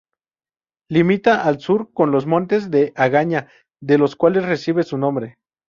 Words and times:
Limita 0.89 1.43
al 1.43 1.59
sur 1.59 1.93
con 1.93 2.09
los 2.09 2.25
Montes 2.25 2.71
de 2.71 2.91
Agaña, 2.95 3.49
de 3.83 3.99
los 3.99 4.15
cuales 4.15 4.45
recibe 4.47 4.81
su 4.81 4.97
nombre. 4.97 5.37